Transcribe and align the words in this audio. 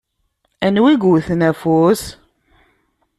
Anwa 0.65 0.87
i 0.91 0.95
yewwten 1.01 1.41
afus? 1.49 2.03